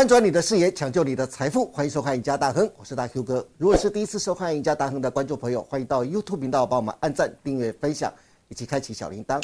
[0.00, 3.46] 翻转你的视野，抢救你的财富，欢迎收看《赢家大亨》，我是大 Q 哥。
[3.58, 8.10] 如果是第一次收看《赢家大亨》的观众朋友，欢迎到 YouTube 频道帮我们按赞、订阅、分享，
[8.48, 9.38] 以及开启小铃铛。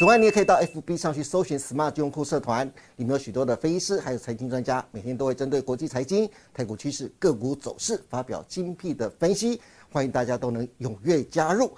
[0.00, 9.60] 此外，你也可以到 FB 上去搜寻 Smart 金融库社团，里面有许多的分析师，还有财经专家，每天都会针对国际财经、台股趋势、个股走势发表精辟的分析，
[9.92, 11.70] 欢迎大家都能踊跃加入。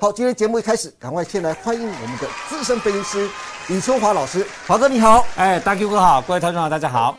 [0.00, 3.28] 好，今天节目一开始，赶快先来欢迎我们的资深分析师
[3.66, 5.26] 李春华老师，华哥你好。
[5.34, 7.18] 哎，大 Q 哥好，各位观众好，大家好。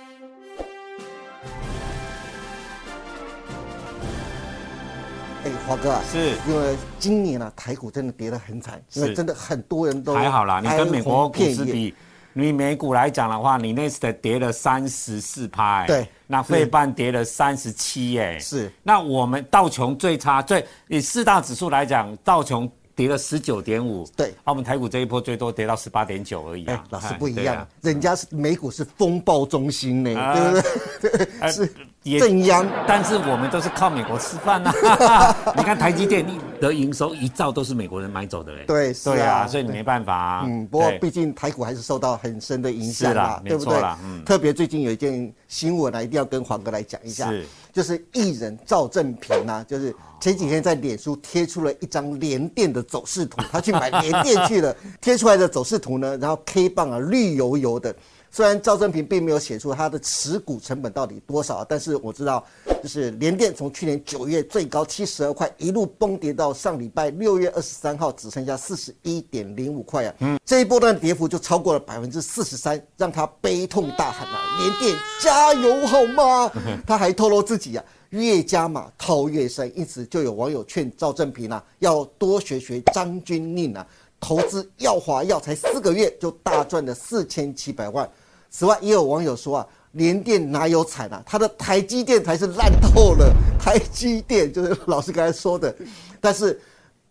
[5.72, 6.32] 华哥啊，是。
[6.46, 9.16] 因为今年啊，台股真的跌得很惨，因为是。
[9.16, 11.94] 真的很多人都还好啦，你跟美国股市比，
[12.34, 15.88] 你美股来讲的话，你那次跌了三十四趴，哎。
[15.88, 16.08] 对。
[16.28, 18.70] 那费半跌了三十七，哎，是。
[18.84, 24.30] 那我们道琼最差，最以四大指数来讲，道琼跌了十九点五，对。
[24.44, 30.34] 啊，我们台股这一波最多跌到十八点九而已老师不一样人家是美股是风暴中心呢，啊。
[30.34, 31.28] 对不对？
[31.40, 31.70] 哎是
[32.04, 34.74] 也正央，但是我们都是靠美国吃饭呐、
[35.56, 36.26] 你看台积电
[36.60, 38.64] 的营收一兆都是美国人买走的嘞。
[38.66, 39.14] 对是啊。
[39.14, 40.44] 对啊，所以你没办法啊。
[40.48, 40.98] 嗯，不过对。
[40.98, 43.80] 毕竟台股还是受到很深的影响是啦啦，对不对？
[43.80, 44.00] 啦？
[44.04, 47.30] 嗯特别最近有一件新闻啊，一定要跟黄哥来讲一下。
[47.30, 57.96] 是，就是艺人赵正平啊，就是前几天在脸书贴出了一张联电的走势图，他去买联电去了，贴出来的走势图呢，然后 K 棒啊绿油油的。
[58.32, 62.42] 虽然赵正平并没有写出他的持股成本到底多少，但是我知道，
[62.82, 76.50] 就是联电从去年九月最高七十二块，一路崩跌到上礼拜六月二十三号只剩下四十一点零五块啊，嗯，这一波段跌幅就超过了百分之四十三，让他悲痛大喊啊：“联电加油好吗？”
[76.88, 77.84] 他还透露自己啊。
[78.12, 83.88] 越加码套越深，因此就有网友劝赵正平啊，要多学学张钧甯啊，
[84.20, 88.10] 投资耀华药才四个月就大赚了四千七百万。
[88.52, 93.34] 此外，也有网友说啊，联电哪有惨啊，它的台积电才是烂透了。
[93.58, 95.74] 台积电就是老师刚才说的，
[96.20, 96.60] 但是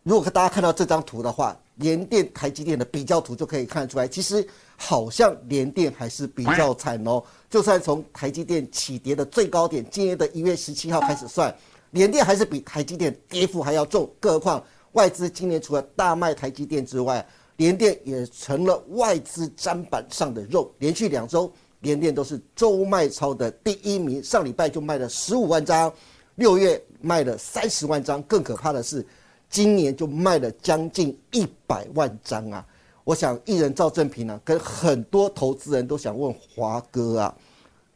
[0.03, 4.47] 如果大家看到这张图的话，联电、台积电的比较图就可以看出来，其实
[4.77, 7.23] 好像联电还是比较惨哦。
[7.49, 11.55] 就算从台积电起跌的最高点，今年的一月十七号开始算，
[11.93, 14.11] 联电还是比台积电跌幅还要重。
[14.21, 14.63] 更何况
[14.93, 17.27] 外资今年除了大卖台积电之外，
[17.61, 25.93] 联电也成了外资砧板上的肉，连续两周联电都是周卖超的第一名，上礼拜就卖了十五万张，
[26.37, 29.07] 六月卖了三十万张，更可怕的是，
[29.51, 32.67] 今年就卖了将近一百万张啊！
[33.05, 37.37] 我想艺人赵正平呢、跟很多投资人都想问华哥啊，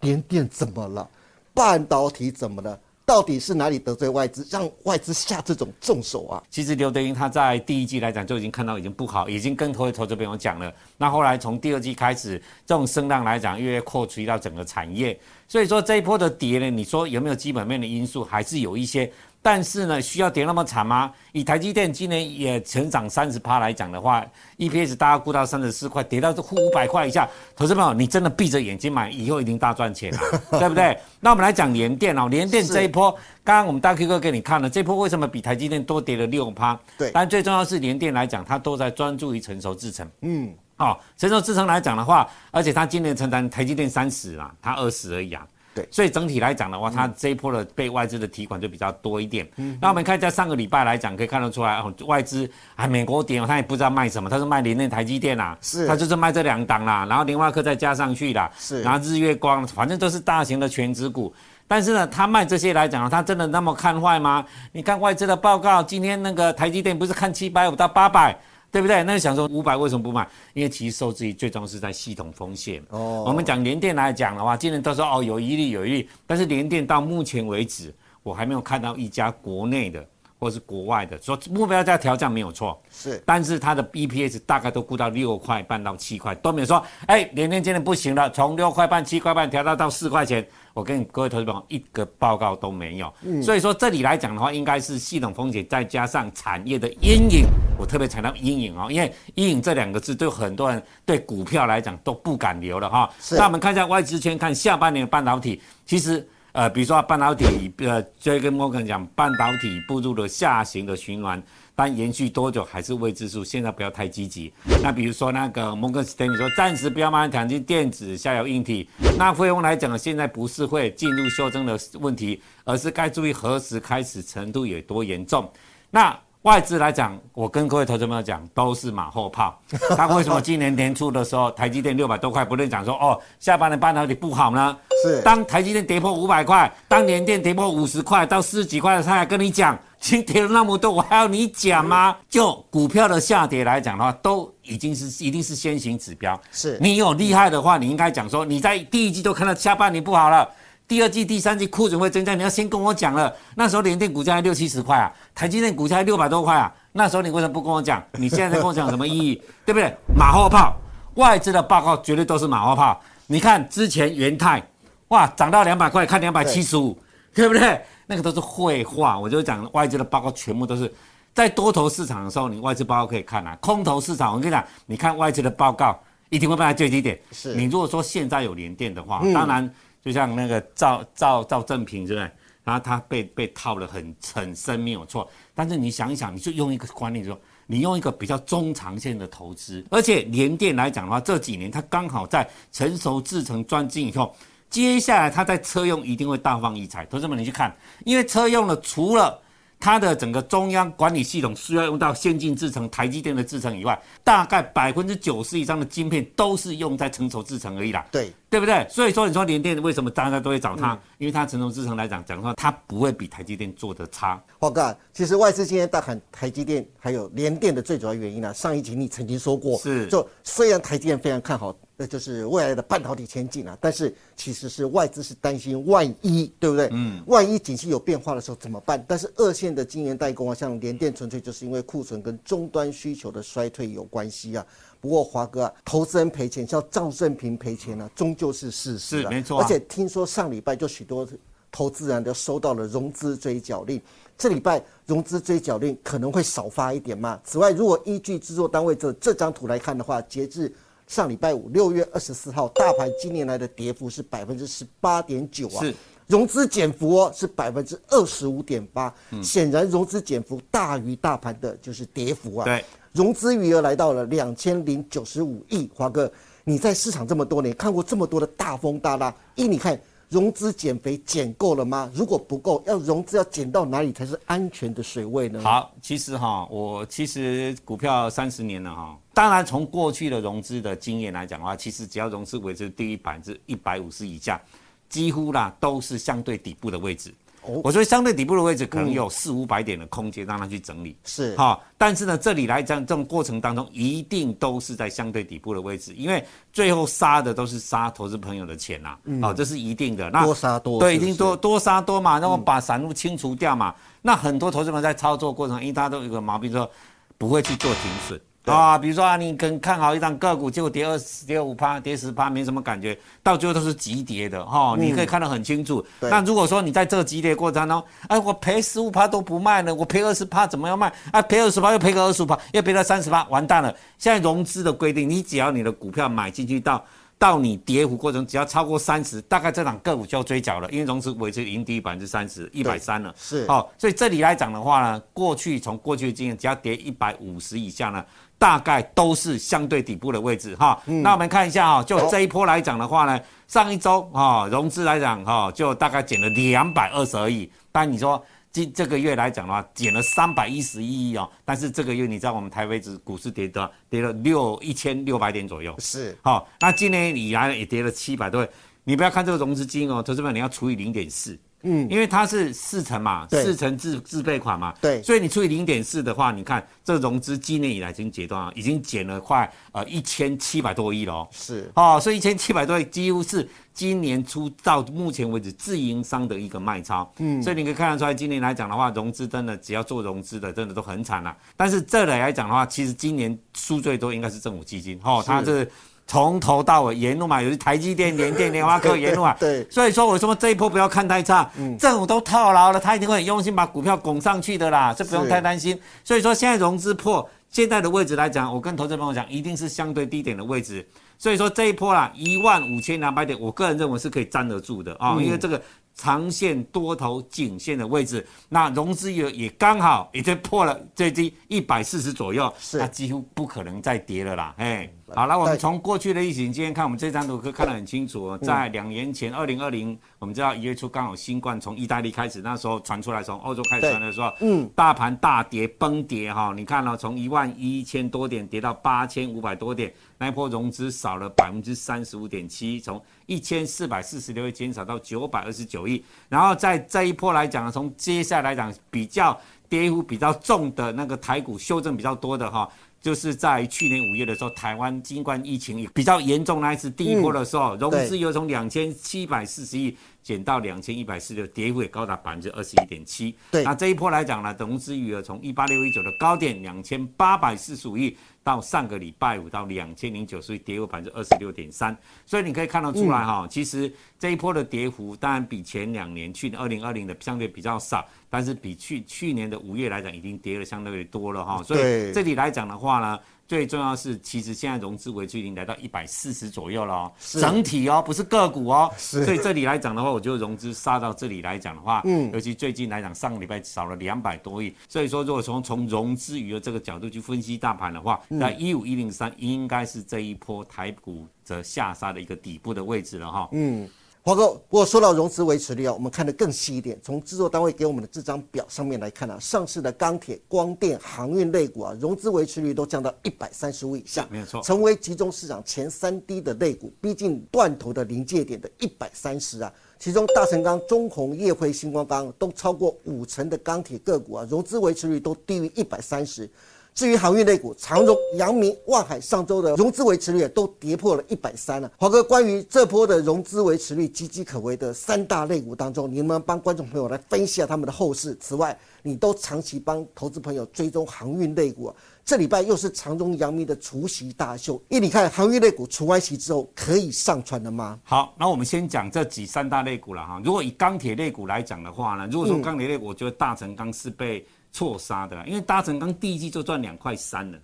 [0.00, 1.08] 联电怎么了？
[1.54, 2.78] 半导体怎么了？
[3.06, 6.42] 到底是哪里得罪外资，让外资下这种重手啊？
[6.50, 10.72] 其实刘德英他在第一季来讲就已经看到已经不好，已经跟投投资朋友讲了。
[10.96, 15.18] 那后来从第二季开始，这种声浪来讲，越扩吹到整个产业。
[15.46, 18.24] 所以说这一波的跌呢，你说有没有基本面的因素？
[18.24, 19.12] 还是有一些。
[19.44, 21.12] 但是呢，需要跌那么惨吗？
[21.32, 24.24] 以台积电今年也成长三十趴来讲的话
[24.56, 30.20] ，EPS 大家估到三十四块，跌到这负五百块以下，投资朋友你真的闭着眼睛买，以后一定大赚钱啊，
[30.58, 30.98] 对不对？
[31.20, 33.12] 那我们来讲联电哦，联电是这一波，
[33.44, 36.80] 刚刚我们大 Q 哥给你看了，这波为什么比台积电多跌了六趴？
[36.96, 40.08] 对但最重要是联电来讲，它都在专注于成熟制程。
[40.22, 45.46] 嗯，哦，成熟制程来讲的话，而且它今年承担台积电三十啊，它二十而已啊。
[45.74, 45.86] 对。
[45.90, 49.46] 所以整体来讲的话，它这一波的被外资的提款就比较多一点。
[49.80, 55.86] 那我们看一下上个礼拜来讲，可以看得出来，哦，外资啊，美国点他也不知道卖什么，他是卖联电、台积电啦，是。
[55.86, 58.82] 他就是卖这两档啦，然后联发科再加上去啦，是。
[58.82, 61.34] 然后日月光，反正都是大型的全职股。
[61.66, 64.44] 但是呢，他卖这些来讲，他真的那么看坏吗？
[64.72, 68.36] 你看外资的报告，今天那个台积电不是看七百五到八百，
[68.74, 69.04] 对不对？
[69.04, 70.26] 那就想说五百为什么不买？
[70.52, 72.82] 因为其实受制于最终是在系统风险。
[72.90, 77.94] 哦我们讲联电来讲的话，今年都说哦有一例有一例，但是联电到目前为止，
[78.24, 80.04] 我还没有看到一家国内的
[80.40, 90.44] 或是国外的说目标价调降没有错，是但是它的 BPS 大概都估到六块半到七块，都没有说，哎，联电今天不行了，从六块半、七块半调到到四块钱。
[90.74, 97.46] 我跟各位投资朋友一个报告都没有，所以说这里来讲的话，应该是系统风险再加上产业的阴影。
[97.78, 103.08] 我特别强调阴影哦，因为阴影这两个字对很多人对股票来讲都不敢留了哈。
[103.32, 111.40] 那我们看一下外资圈，看下半年的半导体，其实呃，比如说半导体，呃，就跟摩根讲，半导体步入了下行的循环，
[111.76, 113.44] 但延续多久还是未知数。
[113.44, 114.52] 现在不要太积极。
[114.82, 118.88] 那比如说那个摩根斯丹利说，暂时不要马上抢进电子、下游硬体。
[119.18, 125.50] 那费用来讲，现在不是会进入修正的问题，而是该注意何时开始，程度有多严重。
[125.90, 129.58] 那外资来讲，我跟各位投资朋友讲，都是马后炮。
[129.96, 134.76] 他为什么今年年初的时候，台积电六百多块，不能讲说哦，下半年半导体不好呢？
[135.02, 139.78] 是当台积电跌破五百块，当联电跌破五十块到四十几块，他还跟你讲，
[140.22, 142.16] 跌了那么多，我还要你讲吗？
[142.28, 146.38] 就股票的下跌来讲的话，都已经是一定是先行指标。
[146.52, 150.48] 是你有厉害的话，你应该讲说你在第一季都看到下半年不好了。
[150.86, 153.34] 第二季、第三季库存会增加，你要先跟我讲了。
[153.54, 156.70] 那时候联电股价还六七十块啊，台积电股价还六百多块啊。
[156.92, 158.02] 那时候你为什么不跟我讲？
[158.12, 159.42] 你现在在跟我讲什么意义？
[159.64, 159.96] 对不对？
[160.14, 160.76] 马后炮，
[161.14, 163.00] 外资的报告绝对都是马后炮。
[163.26, 164.62] 你看之前元泰，
[165.08, 166.96] 哇，涨到两百块，看两百七十五，
[167.34, 167.80] 对不对？
[168.06, 169.18] 那个都是废话。
[169.18, 170.92] 我就讲外资的报告全部都是
[171.32, 173.56] 在多头市场的时候，你外资报告可以看啊。
[173.60, 175.98] 空头市场，我跟你讲，你看外资的报告
[176.30, 177.18] 一定会放在最低点。
[177.32, 179.72] 是你如果说现在有联电的话，当然。
[180.04, 182.30] 就像那个赵赵赵正平，对不对？
[182.62, 185.26] 然后他被被套了很很深，没有错。
[185.54, 194.36] 但是你想一想，你就用一个观念说，你用一个比较中长线的投资，而且联电来讲的话，这几年它刚好在成熟制成专精以后，
[194.74, 197.06] 接下来它在车用一定会大放异彩。
[197.06, 197.72] 同学们，你去看，
[198.04, 199.40] 因为车用的除了
[199.78, 208.04] 它的整个中央管理系统需要用到先进制程、台积电的制程以外，大概百分之九十以上的晶片都是用在成熟制程而已啦。
[208.10, 208.86] 对，对不对？
[208.88, 210.96] 所以说，你说联电为什么大家都会找它？
[211.18, 214.40] 因为它成熟制程来讲，讲话它不会比台积电做的差。
[214.60, 221.76] 华哥，其实外资今天大喊台积电还有联电的最主要原因呢，上一集你曾经说过，是就虽然台积电非常看好。
[221.96, 226.88] 那就是未来的半导体前景啊，但是其实是外资是担心万一，对不对？
[226.90, 229.04] 嗯，万一景气有变化的时候怎么办？
[229.06, 234.66] 但是二线的晶圆代工啊，像联电，纯粹就是因为库存跟终端需求的衰退有关系啊。
[235.04, 239.20] 不过华哥啊，投资人赔钱，像赵正平赔钱呢，终究是事实。
[239.20, 239.60] 是没错。
[239.60, 241.28] 而且听说上礼拜就许多
[241.70, 244.00] 投资人都收到了融资追缴令，
[244.38, 247.38] 这礼拜融资追缴令可能会少发一点嘛。
[247.44, 250.72] 此外，如果依据制作单位这这张图来看的话，截至
[251.06, 255.94] 上礼拜五，六月二十四号，大盘今年来的跌幅是百分之十八点九啊，是
[256.26, 262.64] 融资减幅哦是百分之二十五点八，显然融资减幅大于大盘的就是跌幅啊。
[262.64, 262.82] 对，
[263.14, 265.88] 融资余额来到了两千零九十五亿。
[265.94, 266.30] 华哥，
[266.64, 269.98] 你在市场这么多年，看过这么多的大风大浪，一你看。
[270.30, 272.10] 融资减肥减够了吗？
[272.12, 275.60] 如果不够，要融资要减到哪里才是安全的水位呢？
[275.60, 284.60] 好，其实哈，我其实股票三十年了哈，当然从过去的融资的经验来讲的话，其实只要融资维持低于百分之一百五十以下，
[285.08, 287.32] 几乎啦都是相对底部的位置。
[287.66, 291.80] 我说相对底部的位置可能有四五百点的空间让它去整理，是哈。
[291.96, 300.28] 但是呢，这里来讲，这种过程当中一定都是在相对底部的位置，因为最后杀的都是杀投资朋友的钱呐，哦，这是一定的。
[300.30, 303.94] 那多杀多，对，一定多多杀多嘛，然后把散户清除掉嘛。
[304.20, 306.90] 那很多投资朋友在操作过程，因为他都有个毛病，说
[307.38, 308.40] 不会去做停损。
[308.64, 316.04] 啊，比如说啊，你跟看好一张个股，结果跌二十、跌五趴、跌十趴，没什么感觉，到最后都是急跌的哈，你可以看得很清楚。
[316.20, 321.12] 那如果说你在这个急跌过程中，哎，我赔十五趴都不卖呢，我赔二十趴怎么样卖？
[321.30, 323.94] 啊，赔二十趴又赔个二十五趴，又赔了三十趴，完蛋了。
[324.18, 327.04] 现在融资的规定，你只要你的股票买进去到。
[327.36, 333.34] 到你跌幅过程，只要超过三十，大概这档个股就要追缴了，因为融资维持已经低于百分之三十，一百三了。
[333.36, 338.24] 是，好，所以这里来讲的话呢，过去从过去的经验，只要跌一百五十以下呢，
[338.64, 340.98] 大概都是相对底部的位置哈。
[341.04, 347.70] 那我们看一下哈，就这一波来讲的话呢，上一周哈融资来讲哈，就大概减了两百二十而已。
[347.92, 348.42] 但你说。
[348.74, 351.48] 今这个月来讲的话，减了三百一十一亿哦。
[351.64, 356.66] 但是这个月你知道我们台北指股市跌的跌了六一千六百点左右，是好。
[356.80, 358.66] 那今年以来也跌了七百多。
[359.04, 361.56] 你不要看这个融资金哦，投资者你要除以零点四。
[361.84, 371.48] 嗯，因为它是四成嘛，四成自自备款嘛，对，所以你除以零点四的话，你看这融资今年以来已经结断了，已经减了快呃一千七百多亿了哦。
[371.52, 377.30] 是哦，所以一千七百多亿几乎是今年初到目前为止自营商的一个卖超。
[377.38, 381.56] 嗯，所以你可以看得出来，今年来讲的话，融资真的只要做融资的，真的都很惨了。
[381.76, 385.90] 但是这里来讲的话，其实今年输最多应该是政府基金，哦，它是。
[386.26, 389.56] 从头到尾沿路嘛，有台积电、联电、联发科沿路啊。
[389.60, 389.86] 对。
[389.90, 395.98] 所以说，我说这一波不要看太差，政府都套牢了，他一定会很用心把股票拱上去的啦，这不用太担心。
[396.24, 401.06] 所以说，现在融资破现在的位置来讲，我跟投资朋友讲，一定是相对低点的位置。
[401.38, 405.80] 所以说这一波啦，一万五千两百点，我个人认为是可以站得住的啊，因为这个。
[406.16, 414.72] 长线多头颈线的位置，那融资也也刚好已经破了最低一百四十左右，是它几乎不可能再跌了啦。
[414.76, 427.54] 哎，好了，我们从过去的疫情今天看，我们这张图可以看得很清楚，在两年前，二零二零，我们知道一月初刚好新冠从意大利开始，那时候传出来，从欧洲开始传的时候，嗯，大盘大跌崩跌哈，你看了从一万。
[427.54, 436.24] 万一千多点跌到八千五百多点，那一波融资少了百分之三十五点七，从一千四百四十六亿减少到九百二十九亿。
[436.48, 439.56] 然后在这一波来讲，从接下来讲比较
[439.88, 442.90] 跌幅比较重的那个台股修正比较多的哈。
[443.24, 453.56] 就是在去年五月的时候，台湾新冠疫情比较严重那一次第一波的时候，融资又从两千七百四十亿减到两千一百四十六，跌幅也高达百分之二十一点七。
[453.70, 462.14] 对，那这一波来讲呢，融资余额从一八六一九的高点两千八百四十五亿，到上个礼拜五到两千零九十亿，跌幅百分之二十六点三。
[462.44, 468.24] 所以你可以看得出来哈，其实这一波的跌幅当然比前两年去年二零二零的相对比较少。
[468.50, 494.08] 但是比去去年的五月来讲，已经跌了相对多了哈，所以这里来讲的话呢，最重要是其实现在融资维持已经来到一百四十左右了哦，整体哦，不是个股哦，所以这里来讲的话，我觉得融资杀到这里来讲的话，嗯，尤其最近来讲，上个礼拜少了两百多亿，所以说如果从从融资余额这个角度去分析大盘的话，那一五一零三应该是这一波台股的下杀的一个底部的位置了哈，嗯。
[494.46, 497.18] 华哥，不过说到融资维持率啊，我们看得更细一点。
[497.22, 509.90] 从制作单位给我们的这张表上面来看啊，上市的钢铁、光电、航运类股啊，融资维持率都降到一百三十五以下，没有错，成为集中市场前三低的类股，逼近断头的临界点的一百三十啊。
[510.18, 516.70] 其中大成钢、中红、叶辉、星光钢都超过五成的钢铁个股啊，融资维持率都低于一百三十。
[517.14, 522.10] 至于航运类股，长荣、阳明、万海上周的融资维持率都跌破了一百三了。
[522.18, 528.56] 华哥，关于这波的融资维持率岌岌可危的三大类股当中，你能帮观众朋友来分析下他们的后市。
[528.60, 538.18] 此外，你都长期帮投资朋友追踪航运类股，啊这礼拜又是长荣、阳明的除夕大秀，因为你看航运类股除完息之后可以上船了吗？
[538.24, 540.60] 好，那我们先讲这几三大类股了哈。
[540.64, 544.66] 如果以钢铁类股来讲的话呢，如果说钢铁类股，我觉得大成钢是被。
[544.94, 547.78] 错杀的，因为大成钢第一季就赚两块三了，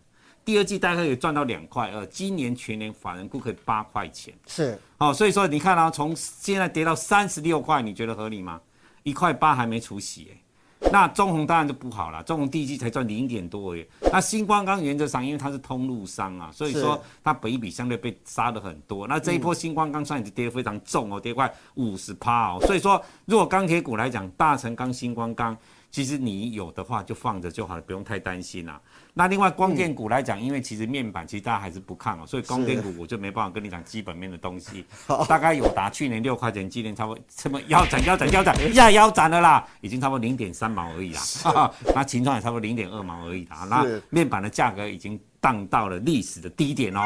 [0.45, 8.61] 第二季大概也赚到两块二，今年全年法人估可以八块钱，是，好，所以说你看啊，从现在跌到三十六块，你觉得合理吗？
[9.03, 25.59] 一块八还没除息哎，那中红当然就不好了，中红第一季才赚零点多哎，那新光钢原则上因为它是通路商啊，所以说它本一比相对被杀的很多，那这一波新光钢算是跌得非常重哦，跌快五十趴哦，所以说如果钢铁股来讲，大成钢、新光钢。
[25.91, 28.81] 其实你有的话就放着就好了，不用太担心啦。
[29.13, 34.85] 那另外光电股来讲，因为其实面板其实大家还是不看哦，所以光电股我就没办法跟你讲基本面的东西。
[35.29, 41.73] 大概有达去年六块钱，今年差不多这么腰斩腰斩腰斩呀腰斩了啦，已经差不多零点三毛而已啦。
[41.95, 43.67] 那秦创也差不多零点二毛而已啦。
[43.69, 47.01] 那面板的价格已经荡到了历史的低点哦，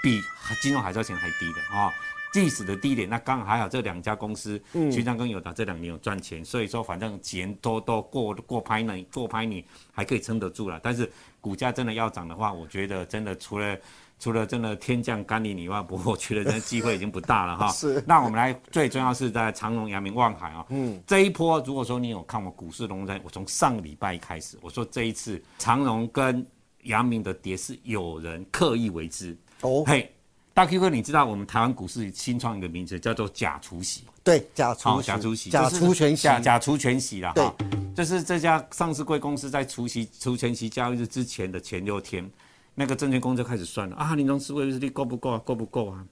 [0.00, 0.20] 比
[0.62, 1.90] 金融海啸前还低的哦。
[2.34, 10.78] 历史的低点，那刚好还好，这两家公司，群创跟友达这两年有赚钱，所以说反正钱多多过过拍呢，过拍你还可以撑得住了。
[10.82, 13.76] 但是股价真的要涨的话，我觉得真的除了
[14.20, 17.68] 除了真的天降甘霖以外，不过我觉得这机会已经不大了哈。
[17.72, 18.02] 是。
[18.04, 20.66] 那我们来，最重要是在长隆、阳明、望海啊。
[20.70, 21.00] 嗯。
[21.06, 26.44] 这一波，如果说你有看我股市龙山，我从上个礼拜一开始，我说这一次长隆跟
[26.82, 29.38] 阳明的跌是有人刻意为之。
[29.60, 29.84] 哦。
[29.86, 30.12] 嘿。
[30.58, 34.02] 大 Q 哥，你知道我们台湾股市新创一个名词叫做假除息？
[34.24, 37.54] 对，假除假除息，假除全息，假假除全息了哈。
[37.94, 42.28] 就是这家上市贵公司在除息除全息交易日之前的前六天，
[42.74, 45.40] 那个证券公司开始算了啊，你融资维持率够不够啊？
[45.44, 46.04] 够不够啊？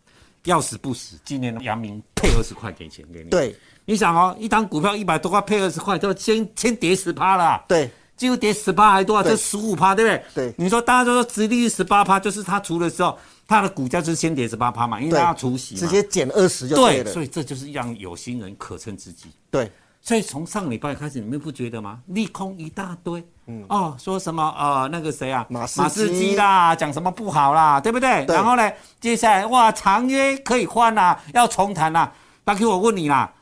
[0.44, 3.30] 要死不死，今年阳明配二十块给钱给你。
[3.30, 3.52] 对，
[3.84, 7.64] 你想哦，一张股票一百多块配二十块，都先先跌十趴了。
[7.66, 7.90] 对。
[8.16, 10.46] 几乎跌十趴还多少，这十五趴，对不对？
[10.46, 10.54] 对。
[10.56, 17.12] 你说大家都说殖利率十八趴，就是他除的时候，它的股价就是先跌十八趴嘛，因为它要除息直接减二十就对了。
[17.12, 19.30] 所以这就是让有心人可乘之机。
[19.50, 19.70] 对。
[20.02, 22.00] 所以从上礼拜开始，你们不觉得吗？
[22.06, 23.24] 利空一大堆。
[23.46, 23.64] 嗯。
[23.68, 28.24] 哦，说什么呃那个谁啊，马马士基啦，讲什么不好啦，对不对？
[28.26, 32.12] 然后呢，接下来哇，长约可以换啦，要重谈啦。
[32.44, 33.32] 大哥，我问你啦。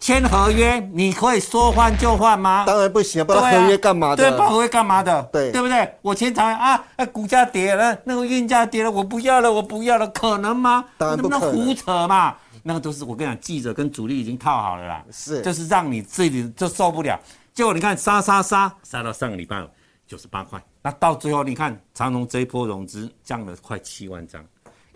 [0.00, 2.64] 签合约，你可以说换就换吗？
[2.66, 4.30] 当然不行，不然合约干嘛的？
[4.30, 5.22] 对，不合约干嘛的？
[5.32, 5.92] 对，对不对？
[6.02, 10.84] 我签长啊，股价跌了，那个运价跌了，我不要了，我不要了，可能吗？
[10.96, 12.36] 当然不可能，胡扯嘛！
[12.62, 17.18] 那个都是我跟你讲，记者跟主力已经套好了啦，是，就是让你自己就受不了。
[17.52, 19.66] 结果你看杀杀杀杀到上个礼拜
[20.06, 24.44] 九十八块，那到最后你看长隆这一波融资降了快七万张，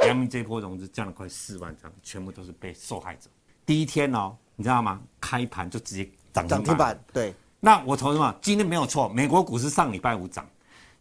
[0.07, 3.29] 阳明这一波融资降了快四万张，全部都是被受害者。
[3.67, 4.37] 第一天哦。
[4.57, 5.01] 你知道吗？
[5.21, 6.99] 开盘就直接涨停板。
[7.13, 8.35] 对，那我投什么？
[8.41, 10.47] 今天没有错，美国股市上礼拜五涨，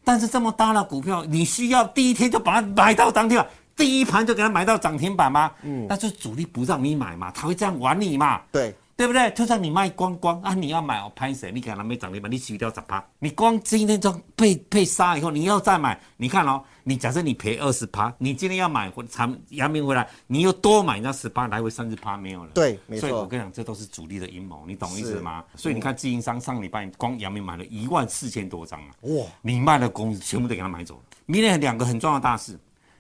[0.04, 5.52] 但是这么大的股票，你需要第一天就把它买到涨停板，第一盘就给它买到涨停板吗？
[5.64, 8.42] 嗯，那就主力不让你买嘛，他会这样玩你嘛？
[8.52, 9.32] 对，对对不对？
[9.32, 11.52] 就算你卖光光啊，你要买哦，拍谁？
[11.52, 22.52] 你可能没涨停板，你取掉十趴，你光今天就被被杀以后，你要再买，你看哦，你假设你赔二十趴，你今天要买回长阳明回来，你又多买那十趴，来回三十趴没有了。
[22.54, 25.44] 对，没所以我，跟你讲，这都是主力的阴谋，你懂意思吗？
[25.56, 31.02] 所以你看，自营商上礼拜光阳明买了一万四千多张啊，哇，你卖的公司全部都给他买走了。
[31.26, 32.60] 明年两个很重要的大事，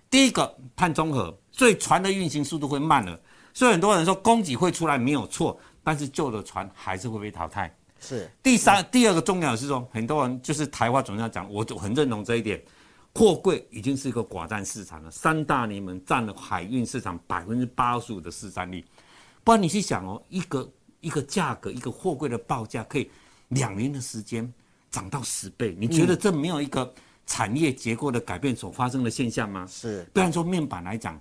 [0.10, 3.20] 第一个碳中和，所以船的运行速度会慢了，
[3.53, 7.73] 所以很多人说供给会出来没有错，但是旧的船还是会被淘汰。
[8.00, 12.61] 是第三，第二个重要的是说，很多人就是台湾总要讲，我就很认同这一点。
[13.13, 18.83] 货柜已经是一个寡占市场了，三大联盟占了海运市场百分之八十五的市占率。
[19.43, 20.71] 不然你去想哦，一个
[21.01, 23.11] 一个价格，一个货柜的报价可以
[23.50, 24.51] 两年的时间
[24.89, 26.91] 涨到十倍，你觉得这没有一个
[27.27, 29.67] 产业结构的改变所发生的现象吗？
[29.69, 31.19] 是，不然说面板来讲，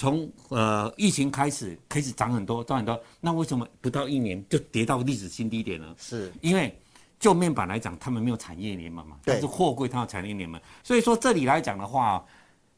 [0.00, 5.94] 从呃疫情开始开始涨很多，涨很多，那为什么不到一年就跌到历史新低点呢？
[5.98, 6.74] 是因为
[7.18, 12.24] 就面板来讲，他们没有产业联盟嘛，对但是货柜它有产业联盟，所以说这里来讲的话，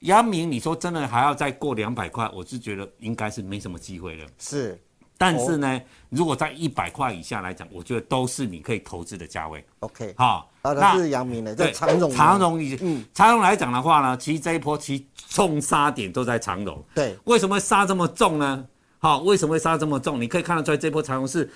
[0.01, 4.27] 阳明你说真的还要再过两百块，我是觉得应该是没什么机会了。
[4.41, 4.77] 是
[5.23, 9.65] 但是呢，如果在一百块以下来讲，我觉得都是你可以投资的价位。
[9.79, 16.85] OK，好，那，那是阳明的，这对长荣呢，长荣以嗯长荣来讲的话呢，其实这一波其实重杀点都在长荣。
[16.93, 18.67] 对，为什么杀这么重呢？
[18.99, 20.21] 好、为什么会杀这么重？
[20.21, 21.49] 你可以看得出来，这波长荣是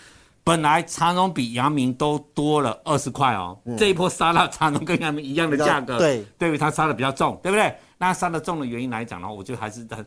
[0.45, 6.59] 本来长荣比阳明都多了二十块哦，这一波杀到长荣跟阳明一样的价格，嗯对，对不对？
[6.59, 7.75] 它杀的比较重，对不对？
[7.99, 10.07] 那杀的重的原因来讲呢，我觉得还是很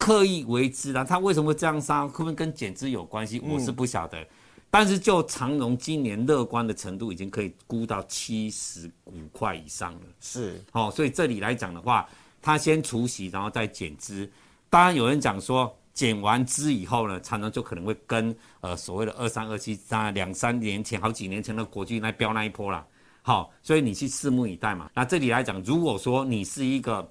[0.00, 2.08] 刻意为之啊他为什么会这样杀？
[2.08, 3.38] 会不会跟减资有关系？
[3.40, 4.26] 我是不晓得。
[4.72, 10.00] 但是就长荣今年乐观的程度，已经可以估到七十五块以上了。
[10.20, 12.08] 是哦，所以这里来讲的话，
[12.40, 14.30] 他先除息，然后再减资。
[14.70, 22.86] 当然有人讲说，减完资以后呢，长荣就可能会跟呃所谓的二三二七，在两三年前、好几年前的国际那飙那一波啦。
[23.22, 24.88] 好，所以你去拭目以待嘛。
[24.94, 27.06] 那这里来讲，如果说你是一个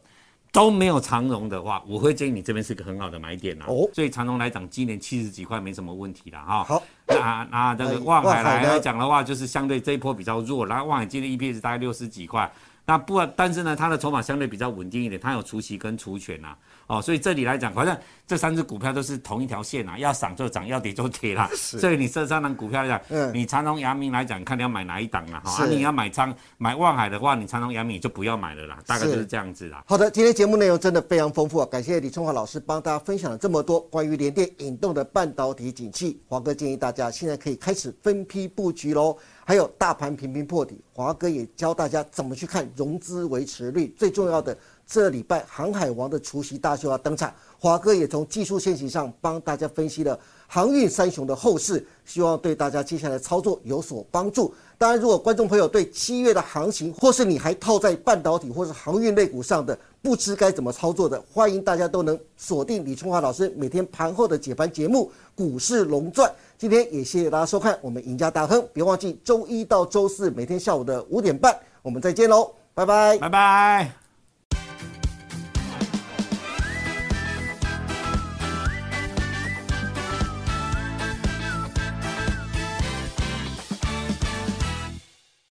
[0.51, 3.65] 都没有长荣的话，我会建议你这边是个很好的买点啦。
[3.67, 6.41] 哦所以长荣来讲，今年七十几块没什么问题啦。
[6.41, 6.63] 哈。
[6.63, 12.51] 好，那那这个哎望海来讲的话，就是相对这一波比较弱，然后望海今年 EPS 大概六十几块，
[12.89, 16.55] 那不，但是呢，它的筹码相对比较稳定一点，它有除息跟除权呐、
[16.87, 21.47] 哦，所以这里来讲，反正这三只股票都是同一条线啊，要涨就涨，要跌就跌啦。
[21.53, 25.39] 所以你这三档股票来讲，嗯你长隆、阳明来讲，看你要买哪一档啦。
[25.45, 29.83] 哈、你要买仓买望海的话，你长隆、阳明你就不要买了啦，大概就是这样子啦。
[29.85, 31.67] 好的，今天节目内容真的非常丰富啊！
[31.71, 36.19] 感谢李春华老师帮大家分享了这么多关于联电引动的半导体景气。
[36.27, 39.15] 华哥建议大家现在可以开始分批布局喽。
[39.49, 43.91] 还有大盘频频破底，华哥也教大家怎么去看融资维持率。
[43.97, 50.19] 最重要的，这礼拜航海王的除夕大秀要登场，华哥也从技术线型上帮大家分析了
[50.51, 54.51] 航运三雄的后市，希望对大家接下来操作有所帮助。
[54.79, 66.27] 当然，如果观众朋友对七月的行情，或是你还套在半导体或是航运类股上的，不知该怎么操作的，欢迎大家都能锁定李春华老师每天盘后的解盘节目《股市龙传》。
[66.57, 73.19] 今天也谢谢大家收看我们赢家大亨，别忘记周一到周四每天下午的五点半，我们再见喽，拜拜。
[73.19, 73.98] 拜拜。